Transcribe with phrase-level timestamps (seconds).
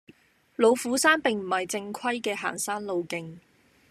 [0.55, 3.37] 老虎山並唔係正規嘅行山路徑